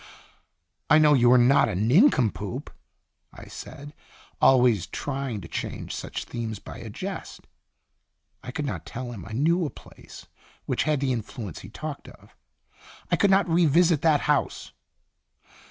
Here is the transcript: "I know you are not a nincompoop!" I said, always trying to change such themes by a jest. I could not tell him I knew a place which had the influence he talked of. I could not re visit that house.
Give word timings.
"I 0.89 0.97
know 0.97 1.13
you 1.13 1.31
are 1.31 1.37
not 1.37 1.69
a 1.69 1.75
nincompoop!" 1.75 2.71
I 3.31 3.45
said, 3.45 3.93
always 4.41 4.87
trying 4.87 5.41
to 5.41 5.47
change 5.47 5.95
such 5.95 6.25
themes 6.25 6.57
by 6.57 6.79
a 6.79 6.89
jest. 6.89 7.41
I 8.41 8.49
could 8.49 8.65
not 8.65 8.87
tell 8.87 9.11
him 9.11 9.27
I 9.27 9.33
knew 9.33 9.63
a 9.63 9.69
place 9.69 10.25
which 10.65 10.85
had 10.85 11.01
the 11.01 11.13
influence 11.13 11.59
he 11.59 11.69
talked 11.69 12.07
of. 12.07 12.35
I 13.11 13.15
could 13.15 13.29
not 13.29 13.47
re 13.47 13.67
visit 13.67 14.01
that 14.01 14.21
house. 14.21 14.71